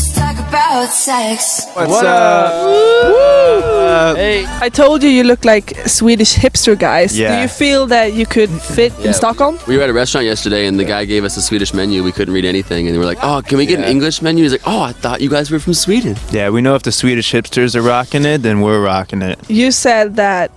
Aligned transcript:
just 0.00 0.14
talk 0.16 0.38
about 0.48 0.86
sex. 0.86 1.66
What's 1.74 2.02
up? 2.02 2.50
Hey. 4.16 4.46
I 4.60 4.68
told 4.68 5.02
you 5.02 5.10
you 5.10 5.24
look 5.24 5.44
like 5.44 5.76
Swedish 5.86 6.34
hipster 6.34 6.78
guys. 6.78 7.18
Yeah. 7.18 7.34
Do 7.34 7.42
you 7.42 7.48
feel 7.48 7.86
that 7.86 8.14
you 8.14 8.24
could 8.26 8.50
fit 8.50 8.98
in 9.00 9.12
Stockholm? 9.12 9.58
We 9.66 9.76
were 9.76 9.82
at 9.82 9.90
a 9.90 9.92
restaurant 9.92 10.26
yesterday 10.26 10.66
and 10.66 10.78
the 10.78 10.84
guy 10.84 11.04
gave 11.04 11.24
us 11.24 11.36
a 11.36 11.42
Swedish 11.42 11.74
menu. 11.74 12.02
We 12.02 12.12
couldn't 12.12 12.32
read 12.32 12.44
anything 12.44 12.86
and 12.86 12.94
we 12.94 12.98
were 12.98 13.04
like, 13.04 13.18
oh, 13.22 13.42
can 13.46 13.58
we 13.58 13.66
get 13.66 13.78
an 13.78 13.84
English 13.84 14.22
menu? 14.22 14.42
He's 14.44 14.52
like, 14.52 14.66
oh, 14.66 14.82
I 14.82 14.92
thought 14.92 15.20
you 15.20 15.28
guys 15.28 15.50
were 15.50 15.58
from 15.58 15.74
Sweden. 15.74 16.16
Yeah, 16.30 16.48
we 16.50 16.62
know 16.62 16.74
if 16.74 16.82
the 16.82 16.92
Swedish 16.92 17.32
hipsters 17.32 17.74
are 17.74 17.82
rocking 17.82 18.24
it, 18.24 18.38
then 18.38 18.60
we're 18.62 18.82
rocking 18.82 19.22
it. 19.22 19.38
You 19.50 19.70
said 19.70 20.16
that 20.16 20.50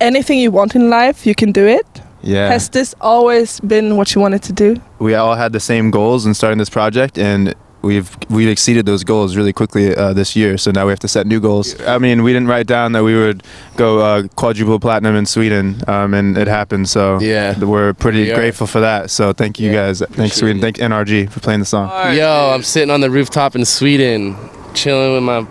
anything 0.00 0.38
you 0.38 0.50
want 0.50 0.74
in 0.74 0.90
life, 0.90 1.26
you 1.26 1.34
can 1.34 1.52
do 1.52 1.66
it. 1.66 1.86
Yeah. 2.22 2.48
Has 2.48 2.68
this 2.68 2.94
always 3.00 3.60
been 3.60 3.96
what 3.96 4.14
you 4.14 4.20
wanted 4.20 4.42
to 4.42 4.52
do? 4.52 4.76
we 4.98 5.14
all 5.14 5.34
had 5.34 5.52
the 5.54 5.60
same 5.60 5.90
goals 5.90 6.26
in 6.26 6.34
starting 6.34 6.58
this 6.58 6.68
project 6.68 7.16
and 7.16 7.54
we've 7.82 8.10
we've 8.28 8.48
exceeded 8.48 8.86
those 8.86 9.04
goals 9.04 9.36
really 9.36 9.52
quickly 9.52 9.94
uh, 9.94 10.12
this 10.12 10.36
year. 10.36 10.58
So 10.58 10.70
now 10.70 10.86
we 10.86 10.92
have 10.92 10.98
to 11.00 11.08
set 11.08 11.26
new 11.26 11.40
goals. 11.40 11.80
I 11.82 11.98
mean 11.98 12.22
we 12.22 12.32
didn't 12.32 12.48
write 12.48 12.66
down 12.66 12.92
that 12.92 13.02
we 13.04 13.14
would 13.16 13.42
go 13.76 14.00
uh, 14.00 14.22
quadruple 14.36 14.78
platinum 14.80 15.16
in 15.16 15.26
sweden 15.26 15.82
um, 15.88 16.14
and 16.14 16.36
it 16.36 16.48
happened. 16.48 16.88
So 16.88 17.18
Yeah. 17.20 17.58
we're 17.58 17.94
pretty 17.94 18.28
We 18.28 18.34
grateful 18.34 18.66
for 18.66 18.80
that. 18.80 19.10
So 19.10 19.32
thank 19.32 19.58
you 19.58 19.72
guys. 19.72 20.00
Thanks 20.12 20.36
sweden. 20.36 20.58
it. 20.58 20.60
thank 20.62 20.76
NRJ 20.78 21.30
for 21.30 21.40
playing 21.40 21.60
the 21.60 21.66
song. 21.66 21.88
Yo, 22.14 22.52
I'm 22.54 22.62
sitting 22.62 22.90
on 22.90 23.00
the 23.00 23.10
rooftop 23.10 23.54
in 23.56 23.64
Sweden, 23.64 24.36
chilling 24.74 25.14
with 25.14 25.22
my 25.22 25.46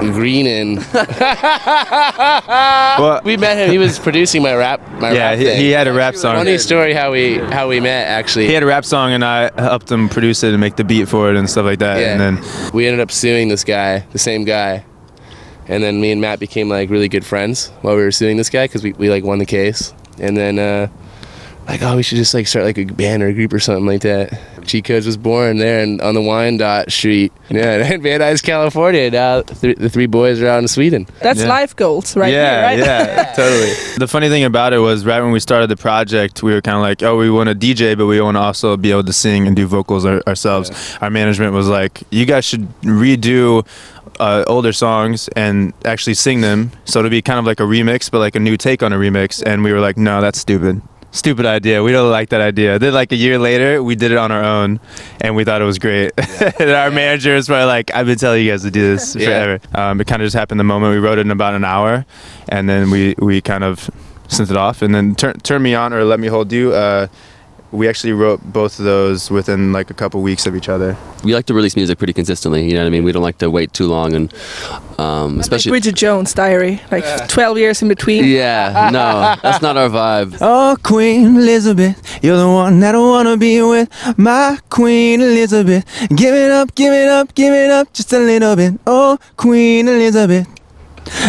greening. 0.00 0.76
well, 0.92 1.00
We 3.24 3.36
met 3.36 3.56
him. 3.56 3.70
He 3.70 3.78
was 3.78 3.98
producing 3.98 4.42
my 4.42 4.54
rap. 4.54 4.80
My 5.00 5.12
yeah 5.12 5.30
rap 5.30 5.38
he, 5.38 5.54
he 5.54 5.70
had 5.70 5.86
a 5.86 5.92
rap 5.92 6.16
song 6.16 6.36
Funny 6.36 6.58
story 6.58 6.92
how 6.92 7.12
we 7.12 7.38
how 7.38 7.68
we 7.68 7.80
met 7.80 8.06
actually. 8.08 8.46
he 8.46 8.52
had 8.52 8.62
a 8.62 8.66
rap 8.66 8.84
song 8.84 9.12
and 9.12 9.24
i 9.24 9.50
helped 9.60 9.90
him 9.90 10.08
produce 10.08 10.42
it 10.42 10.50
and 10.50 10.60
make 10.60 10.76
the 10.76 10.84
beat 10.84 11.08
for 11.08 11.30
it 11.30 11.36
and 11.36 11.48
stuff 11.48 11.64
like 11.64 11.78
that 11.78 11.98
Yeah. 12.00 12.12
and 12.12 12.20
then 12.20 12.70
we 12.72 12.86
ended 12.86 13.00
up 13.00 13.10
suing 13.12 13.48
this 13.48 13.64
guy, 13.64 14.00
the 14.12 14.18
same 14.18 14.44
guy, 14.44 14.84
and 15.68 15.82
then 15.82 16.00
me 16.00 16.10
and 16.12 16.20
Matt 16.20 16.40
became 16.40 16.68
like 16.68 16.90
really 16.90 17.08
good 17.08 17.24
friends 17.24 17.68
while 17.82 17.96
we 17.96 18.02
were 18.02 18.10
suing 18.10 18.36
this 18.36 18.50
guy 18.50 18.64
because 18.64 18.82
we, 18.82 18.92
we 18.94 19.08
like 19.10 19.24
won 19.24 19.38
the 19.38 19.46
case, 19.46 19.94
and 20.18 20.36
then 20.36 20.58
uh, 20.58 20.88
like 21.68 21.82
oh 21.82 21.96
we 21.96 22.02
should 22.02 22.16
just 22.16 22.32
like 22.34 22.46
start 22.46 22.64
like 22.64 22.78
a 22.78 22.84
band 22.86 23.22
or 23.22 23.28
a 23.28 23.32
group 23.34 23.52
or 23.52 23.60
something 23.60 23.86
like 23.86 24.00
that. 24.02 24.38
Cheat 24.66 24.84
Codes 24.84 25.06
was 25.06 25.16
born 25.16 25.56
there 25.58 25.80
and 25.82 26.00
on 26.02 26.14
the 26.14 26.20
Wyandotte 26.20 26.90
Street, 26.92 27.32
yeah, 27.48 27.76
in 27.92 28.02
Van 28.02 28.20
Nuys, 28.20 28.42
California. 28.42 29.10
Now 29.10 29.42
th- 29.42 29.76
the 29.78 29.88
three 29.88 30.06
boys 30.06 30.42
are 30.42 30.48
out 30.48 30.58
in 30.58 30.68
Sweden. 30.68 31.06
That's 31.22 31.40
Yeah. 31.40 31.48
life 31.48 31.74
goals 31.76 32.16
right 32.16 32.32
yeah, 32.32 32.54
here, 32.54 32.62
right? 32.62 32.78
Yeah, 32.86 33.32
totally. 33.36 33.72
The 33.98 34.06
funny 34.08 34.28
thing 34.28 34.44
about 34.44 34.72
it 34.72 34.78
was 34.78 35.06
right 35.06 35.20
when 35.20 35.30
we 35.32 35.40
started 35.40 35.68
the 35.70 35.76
project, 35.76 36.42
we 36.42 36.52
were 36.52 36.60
kind 36.60 36.76
of 36.76 36.82
like, 36.82 37.02
oh, 37.02 37.16
we 37.16 37.30
want 37.30 37.48
to 37.48 37.54
DJ, 37.54 37.96
but 37.96 38.06
we 38.06 38.20
want 38.20 38.36
to 38.36 38.40
also 38.40 38.76
be 38.76 38.90
able 38.90 39.04
to 39.04 39.12
sing 39.12 39.46
and 39.46 39.56
do 39.56 39.66
vocals 39.66 40.04
our- 40.04 40.22
ourselves. 40.26 40.70
Our 41.00 41.10
management 41.10 41.52
was 41.54 41.68
like, 41.68 42.02
you 42.10 42.26
guys 42.26 42.44
should 42.44 42.68
redo 42.82 43.66
uh, 44.20 44.44
older 44.48 44.72
songs 44.72 45.28
and 45.28 45.72
actually 45.86 46.14
sing 46.14 46.40
them. 46.42 46.72
So 46.84 46.98
it'll 46.98 47.10
be 47.10 47.22
kind 47.22 47.38
of 47.38 47.46
like 47.46 47.60
a 47.60 47.64
remix, 47.64 48.10
but 48.10 48.18
like 48.18 48.34
a 48.36 48.40
new 48.40 48.56
take 48.56 48.82
on 48.82 48.92
a 48.92 48.96
remix. 48.96 49.42
And 49.42 49.64
we 49.64 49.72
were 49.72 49.80
like, 49.80 49.96
no, 49.96 50.20
that's 50.20 50.38
stupid. 50.40 50.82
Stupid 51.10 51.46
idea. 51.46 51.82
We 51.82 51.90
don't 51.90 52.10
like 52.10 52.28
that 52.30 52.42
idea. 52.42 52.78
Then, 52.78 52.92
like 52.92 53.12
a 53.12 53.16
year 53.16 53.38
later, 53.38 53.82
we 53.82 53.96
did 53.96 54.12
it 54.12 54.18
on 54.18 54.30
our 54.30 54.44
own, 54.44 54.78
and 55.22 55.34
we 55.34 55.42
thought 55.42 55.62
it 55.62 55.64
was 55.64 55.78
great. 55.78 56.12
and 56.60 56.70
our 56.70 56.90
manager 56.90 57.34
was 57.34 57.46
probably 57.46 57.64
like, 57.64 57.90
"I've 57.94 58.04
been 58.06 58.18
telling 58.18 58.44
you 58.44 58.50
guys 58.50 58.62
to 58.62 58.70
do 58.70 58.82
this 58.94 59.16
Yeah. 59.16 59.24
forever." 59.26 59.60
Um, 59.74 60.00
it 60.02 60.06
kind 60.06 60.20
of 60.20 60.26
just 60.26 60.36
happened 60.36 60.60
the 60.60 60.64
moment 60.64 60.92
we 60.92 60.98
wrote 60.98 61.16
it 61.18 61.22
in 61.22 61.30
about 61.30 61.54
an 61.54 61.64
hour, 61.64 62.04
and 62.50 62.68
then 62.68 62.90
we 62.90 63.14
we 63.18 63.40
kind 63.40 63.64
of 63.64 63.88
sent 64.28 64.50
it 64.50 64.56
off. 64.58 64.82
And 64.82 64.94
then 64.94 65.14
turn 65.14 65.40
turn 65.40 65.62
me 65.62 65.74
on 65.74 65.94
or 65.94 66.04
let 66.04 66.20
me 66.20 66.28
hold 66.28 66.52
you. 66.52 66.72
Uh, 66.74 67.08
we 67.70 67.86
actually 67.88 68.12
wrote 68.12 68.40
both 68.42 68.78
of 68.78 68.84
those 68.84 69.30
within 69.30 69.72
like 69.72 69.90
a 69.90 69.94
couple 69.94 70.22
weeks 70.22 70.46
of 70.46 70.56
each 70.56 70.68
other. 70.68 70.96
We 71.24 71.34
like 71.34 71.46
to 71.46 71.54
release 71.54 71.76
music 71.76 71.98
pretty 71.98 72.12
consistently, 72.12 72.64
you 72.66 72.72
know 72.74 72.80
what 72.80 72.86
I 72.86 72.90
mean? 72.90 73.04
We 73.04 73.12
don't 73.12 73.22
like 73.22 73.38
to 73.38 73.50
wait 73.50 73.72
too 73.72 73.86
long 73.88 74.14
and 74.14 74.32
um, 74.98 75.36
Like 75.36 75.40
especially. 75.42 75.70
Bridget 75.70 75.94
Jones' 75.96 76.32
diary, 76.32 76.80
like 76.90 77.28
12 77.28 77.58
years 77.58 77.82
in 77.82 77.88
between. 77.88 78.24
Yeah, 78.24 78.90
no, 78.92 79.34
that's 79.42 79.60
not 79.62 79.76
our 79.76 79.88
vibe. 79.88 80.38
Oh, 80.40 80.76
Queen 80.82 81.36
Elizabeth, 81.36 82.18
you're 82.24 82.36
the 82.38 82.48
one 82.48 82.80
that 82.80 82.94
I 82.94 82.98
wanna 82.98 83.36
be 83.36 83.60
with. 83.62 83.88
My 84.18 84.58
Queen 84.70 85.20
Elizabeth, 85.20 85.84
give 86.16 86.34
it 86.34 86.50
up, 86.50 86.74
give 86.74 86.92
it 86.92 87.08
up, 87.08 87.34
give 87.34 87.52
it 87.52 87.70
up 87.70 87.92
just 87.92 88.12
a 88.12 88.18
little 88.18 88.56
bit. 88.56 88.74
Oh, 88.86 89.18
Queen 89.36 89.88
Elizabeth, 89.88 90.46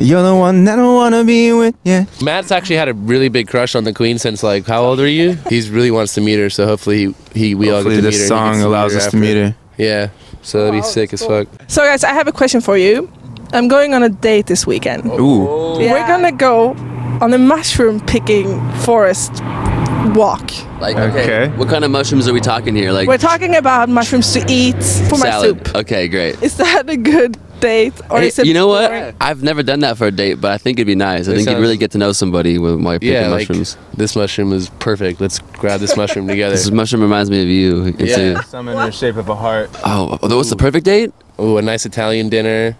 you're 0.00 0.22
the 0.22 0.34
one 0.34 0.64
that 0.64 0.78
I 0.78 0.82
wanna 0.82 1.24
be 1.24 1.52
with. 1.52 1.74
Yeah. 1.84 2.04
Matt's 2.22 2.50
actually 2.50 2.76
had 2.76 2.88
a 2.88 2.94
really 2.94 3.28
big 3.28 3.48
crush 3.48 3.74
on 3.74 3.84
the 3.84 3.92
Queen 3.92 4.18
since 4.18 4.42
like 4.42 4.66
how 4.66 4.82
old 4.84 5.00
are 5.00 5.08
you? 5.08 5.34
He 5.48 5.60
really 5.70 5.90
wants 5.90 6.14
to 6.14 6.20
meet 6.20 6.38
her, 6.38 6.50
so 6.50 6.66
hopefully 6.66 7.14
he, 7.34 7.40
he 7.48 7.54
we 7.54 7.68
Hopefully 7.68 7.96
all 7.96 8.00
get 8.02 8.10
to 8.10 8.10
this 8.10 8.20
meet 8.22 8.28
her. 8.30 8.34
and 8.34 8.46
he 8.46 8.52
song 8.52 8.52
gets 8.54 8.64
allows 8.64 8.96
us 8.96 9.10
to 9.10 9.16
meet 9.16 9.34
her. 9.36 9.56
Yeah, 9.78 10.08
so 10.42 10.64
that'd 10.64 10.80
be 10.80 10.82
sick 10.86 11.12
as 11.12 11.24
fuck. 11.24 11.48
So, 11.66 11.82
guys, 11.82 12.04
I 12.04 12.10
have 12.12 12.28
a 12.28 12.32
question 12.32 12.60
for 12.60 12.76
you. 12.76 13.10
I'm 13.54 13.68
going 13.68 13.94
on 13.94 14.02
a 14.02 14.08
date 14.08 14.46
this 14.46 14.66
weekend. 14.66 15.06
Ooh. 15.06 15.46
Oh. 15.48 15.80
Yeah. 15.80 15.92
We're 15.92 16.06
gonna 16.06 16.32
go 16.32 16.70
on 17.20 17.32
a 17.32 17.38
mushroom 17.38 18.00
picking 18.00 18.60
forest 18.80 19.32
walk. 20.14 20.50
Like, 20.80 20.96
okay, 20.96 21.22
Okay. 21.46 21.56
what 21.56 21.68
kind 21.68 21.84
of 21.84 21.90
mushrooms 21.90 22.28
are 22.28 22.32
we 22.32 22.40
talking 22.40 22.74
here? 22.74 22.92
Like 22.92 23.08
We're 23.08 23.18
talking 23.18 23.54
about 23.56 23.88
mushrooms 23.88 24.32
to 24.34 24.44
eat 24.48 24.82
for 25.08 25.18
my 25.18 25.40
soup. 25.40 25.74
Okay, 25.74 26.08
great. 26.08 26.42
Is 26.42 26.56
that 26.56 26.88
a 26.88 26.96
good 26.96 27.36
date, 27.62 27.94
or 28.10 28.20
Hey, 28.20 28.26
is 28.26 28.38
it? 28.38 28.46
you 28.46 28.52
know 28.52 28.66
what? 28.66 29.14
I've 29.20 29.42
never 29.42 29.62
done 29.62 29.80
that 29.80 29.96
for 29.96 30.06
a 30.08 30.10
date, 30.10 30.34
but 30.40 30.50
I 30.52 30.58
think 30.58 30.78
it'd 30.78 30.86
be 30.86 30.94
nice. 30.94 31.28
I 31.28 31.32
It 31.32 31.36
think 31.36 31.48
you'd 31.48 31.58
really 31.58 31.78
get 31.78 31.92
to 31.92 31.98
know 31.98 32.12
somebody 32.12 32.58
with 32.58 32.78
my 32.78 32.92
you're 32.92 32.98
picking 33.00 33.12
Yeah, 33.14 33.28
like 33.28 33.48
mushrooms. 33.48 33.76
this 33.96 34.14
mushroom 34.14 34.52
is 34.52 34.68
perfect. 34.80 35.20
Let's 35.20 35.38
grab 35.38 35.80
this 35.80 35.96
mushroom 35.96 36.28
together. 36.28 36.54
This 36.54 36.70
mushroom 36.70 37.00
reminds 37.02 37.30
me 37.30 37.42
of 37.42 37.48
you. 37.48 37.94
It's 37.98 38.10
Yeah. 38.18 38.40
a- 38.40 38.44
Some 38.44 38.68
in 38.68 38.76
the 38.76 38.90
shape 38.90 39.16
of 39.16 39.28
a 39.28 39.34
heart. 39.34 39.70
oh, 39.84 40.18
what's 40.20 40.50
the 40.50 40.56
perfect 40.56 40.84
date? 40.84 41.12
Oh, 41.38 41.56
a 41.56 41.62
nice 41.62 41.86
Italian 41.86 42.28
dinner, 42.28 42.76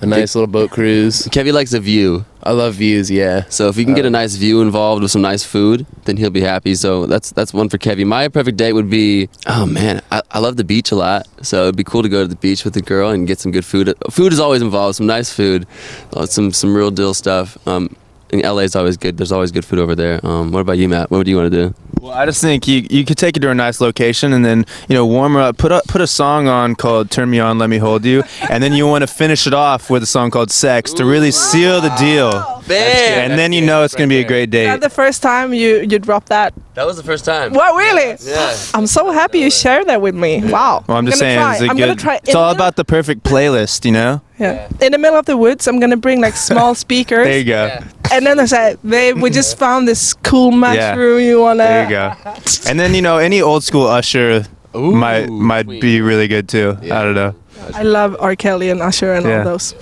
a 0.00 0.06
nice 0.06 0.34
little 0.34 0.46
boat 0.46 0.70
cruise. 0.70 1.28
Kevin 1.30 1.54
likes 1.54 1.72
a 1.72 1.80
view. 1.80 2.24
I 2.42 2.52
love 2.52 2.74
views. 2.74 3.10
Yeah. 3.10 3.44
So 3.48 3.68
if 3.68 3.76
you 3.76 3.84
can 3.84 3.94
get 3.94 4.06
a 4.06 4.10
nice 4.10 4.34
view 4.36 4.62
involved 4.62 5.02
with 5.02 5.10
some 5.10 5.22
nice 5.22 5.44
food, 5.44 5.86
then 6.04 6.16
he'll 6.16 6.30
be 6.30 6.40
happy. 6.40 6.74
So 6.74 7.06
that's 7.06 7.30
that's 7.32 7.52
one 7.52 7.68
for 7.68 7.78
Kevin. 7.78 8.08
My 8.08 8.28
perfect 8.28 8.56
date 8.56 8.72
would 8.72 8.88
be, 8.88 9.28
oh 9.46 9.66
man, 9.66 10.00
I, 10.10 10.22
I 10.30 10.38
love 10.38 10.56
the 10.56 10.64
beach 10.64 10.90
a 10.90 10.96
lot. 10.96 11.26
So 11.42 11.64
it'd 11.64 11.76
be 11.76 11.84
cool 11.84 12.02
to 12.02 12.08
go 12.08 12.22
to 12.22 12.28
the 12.28 12.36
beach 12.36 12.64
with 12.64 12.76
a 12.76 12.82
girl 12.82 13.10
and 13.10 13.26
get 13.26 13.38
some 13.38 13.52
good 13.52 13.64
food. 13.64 13.94
Food 14.10 14.32
is 14.32 14.40
always 14.40 14.62
involved, 14.62 14.96
some 14.96 15.06
nice 15.06 15.32
food, 15.32 15.66
uh, 16.14 16.26
some 16.26 16.52
some 16.52 16.74
real 16.74 16.90
deal 16.90 17.14
stuff. 17.14 17.58
Um, 17.68 17.94
and 18.32 18.42
LA 18.42 18.60
is 18.60 18.76
always 18.76 18.96
good. 18.96 19.16
There's 19.16 19.32
always 19.32 19.50
good 19.50 19.64
food 19.64 19.78
over 19.78 19.94
there. 19.94 20.24
Um, 20.24 20.52
what 20.52 20.60
about 20.60 20.78
you, 20.78 20.88
Matt? 20.88 21.10
What 21.10 21.24
do 21.24 21.30
you 21.30 21.36
want 21.36 21.50
to 21.52 21.68
do? 21.68 21.74
Well, 22.00 22.12
I 22.12 22.24
just 22.24 22.40
think 22.40 22.66
you 22.66 22.86
you 22.88 23.04
could 23.04 23.18
take 23.18 23.36
it 23.36 23.40
to 23.40 23.50
a 23.50 23.54
nice 23.54 23.78
location 23.80 24.32
and 24.32 24.42
then 24.42 24.64
you 24.88 24.94
know 24.94 25.04
warm 25.04 25.34
her 25.34 25.40
up. 25.40 25.58
Put 25.58 25.70
a, 25.70 25.82
put 25.86 26.00
a 26.00 26.06
song 26.06 26.48
on 26.48 26.74
called 26.74 27.10
"Turn 27.10 27.28
Me 27.28 27.40
On, 27.40 27.58
Let 27.58 27.68
Me 27.68 27.76
Hold 27.76 28.06
You," 28.06 28.22
and 28.48 28.62
then 28.62 28.72
you 28.72 28.86
want 28.86 29.02
to 29.02 29.06
finish 29.06 29.46
it 29.46 29.52
off 29.52 29.90
with 29.90 30.02
a 30.02 30.06
song 30.06 30.30
called 30.30 30.50
"Sex" 30.50 30.94
to 30.94 31.04
really 31.04 31.30
seal 31.30 31.82
the 31.82 31.90
deal. 31.96 32.30
Bam! 32.66 33.30
And 33.30 33.38
then 33.38 33.52
you 33.52 33.60
know 33.60 33.82
it's 33.82 33.94
gonna 33.94 34.08
be 34.08 34.20
a 34.20 34.24
great 34.26 34.54
Is 34.54 34.64
that 34.66 34.74
date. 34.76 34.80
the 34.80 34.88
first 34.88 35.22
time 35.22 35.52
you 35.52 35.80
you 35.80 35.98
dropped 35.98 36.28
that? 36.28 36.54
That 36.74 36.86
was 36.86 36.96
the 36.96 37.02
first 37.02 37.26
time. 37.26 37.52
What 37.52 37.74
really? 37.76 38.16
Yeah. 38.22 38.56
I'm 38.72 38.86
so 38.86 39.10
happy 39.10 39.40
you 39.40 39.50
shared 39.50 39.86
that 39.88 40.00
with 40.00 40.14
me. 40.14 40.40
Wow. 40.50 40.84
Well, 40.86 40.96
I'm 40.96 41.04
just 41.04 41.20
gonna 41.20 41.30
saying, 41.32 41.38
Try. 41.38 41.52
it's 41.54 41.62
a 41.62 41.68
I'm 41.68 41.76
good. 41.76 41.82
gonna 41.82 41.96
try. 41.96 42.16
It's 42.24 42.34
all 42.34 42.50
about 42.52 42.76
the 42.76 42.84
perfect 42.84 43.24
playlist, 43.24 43.84
you 43.84 43.92
know. 43.92 44.22
Yeah. 44.38 44.68
In 44.80 44.92
the 44.92 44.98
middle 44.98 45.18
of 45.18 45.26
the 45.26 45.36
woods, 45.36 45.66
I'm 45.66 45.78
gonna 45.80 45.98
bring 45.98 46.22
like 46.22 46.34
small 46.36 46.74
speakers. 46.86 47.26
There 47.26 47.38
you 47.38 47.44
go. 47.44 47.78
And 48.12 48.26
then 48.26 48.40
I 48.40 48.46
said, 48.46 48.78
babe, 48.82 49.18
we 49.18 49.30
just 49.30 49.56
found 49.58 49.86
this 49.86 50.14
cool 50.14 50.50
mushroom. 50.50 51.20
You 51.20 51.40
wanna? 51.40 51.62
There 51.64 51.84
you 51.84 51.90
go. 51.90 52.12
And 52.68 52.78
then 52.78 52.94
you 52.94 53.02
know 53.02 53.18
any 53.18 53.40
old 53.40 53.62
school 53.64 53.86
Usher 53.86 54.44
might 54.74 55.28
might 55.28 55.68
be 55.68 56.00
really 56.00 56.26
good 56.28 56.48
too. 56.48 56.76
I 56.82 57.02
don't 57.02 57.14
know. 57.14 57.34
I 57.74 57.82
love 57.82 58.16
R. 58.18 58.34
Kelly 58.36 58.70
and 58.70 58.80
Usher 58.82 59.12
and 59.12 59.24
Yeah. 59.26 59.38
all 59.38 59.44
those. 59.44 59.74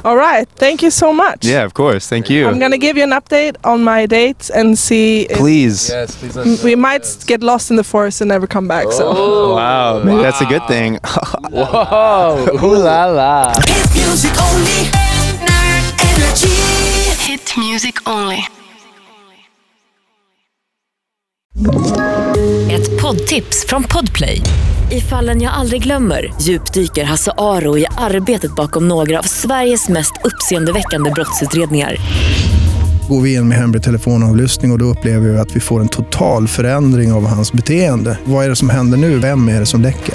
all 0.04 0.16
right. 0.16 0.46
Thank 0.56 0.82
you 0.82 0.90
so 0.90 1.12
much. 1.12 1.44
Yeah, 1.46 1.64
of 1.64 1.72
course. 1.72 2.08
Thank 2.08 2.28
you. 2.28 2.46
I'm 2.48 2.58
gonna 2.58 2.76
give 2.78 2.96
you 2.98 3.04
an 3.04 3.12
update 3.12 3.56
on 3.64 3.82
my 3.84 4.04
dates 4.06 4.50
and 4.50 4.76
see. 4.76 5.22
If 5.30 5.38
Please. 5.38 5.88
Yes, 5.88 6.16
please. 6.16 6.62
we 6.64 6.74
might 6.74 7.06
get 7.26 7.42
lost 7.42 7.70
in 7.70 7.76
the 7.76 7.84
forest 7.84 8.20
and 8.20 8.28
never 8.28 8.46
come 8.46 8.68
back. 8.68 8.92
So. 8.92 9.04
Oh. 9.06 9.54
Wow, 9.54 10.02
maybe 10.02 10.22
that's 10.22 10.40
a 10.40 10.46
good 10.46 10.66
thing. 10.66 10.98
Whoa, 11.50 12.48
ooh 12.62 12.76
la 12.76 13.06
la. 13.06 13.54
Music 17.74 17.94
only. 18.06 18.42
Ett 22.70 23.02
poddtips 23.02 23.66
från 23.68 23.82
Podplay. 23.82 24.40
I 24.92 25.00
fallen 25.00 25.42
jag 25.42 25.52
aldrig 25.54 25.82
glömmer 25.82 26.34
djupdyker 26.40 27.04
Hasse 27.04 27.32
Aro 27.38 27.78
i 27.78 27.86
arbetet 27.96 28.56
bakom 28.56 28.88
några 28.88 29.18
av 29.18 29.22
Sveriges 29.22 29.88
mest 29.88 30.12
uppseendeväckande 30.24 31.10
brottsutredningar. 31.10 31.96
Går 33.08 33.20
vi 33.20 33.34
in 33.34 33.48
med 33.48 33.58
hemlig 33.58 33.82
telefonavlyssning 33.82 34.70
och, 34.70 34.74
och 34.74 34.78
då 34.78 34.84
upplever 34.84 35.28
vi 35.28 35.38
att 35.38 35.56
vi 35.56 35.60
får 35.60 35.80
en 35.80 35.88
total 35.88 36.48
förändring 36.48 37.12
av 37.12 37.26
hans 37.26 37.52
beteende. 37.52 38.18
Vad 38.24 38.44
är 38.44 38.48
det 38.48 38.56
som 38.56 38.70
händer 38.70 38.98
nu? 38.98 39.18
Vem 39.18 39.48
är 39.48 39.60
det 39.60 39.66
som 39.66 39.82
läcker? 39.82 40.14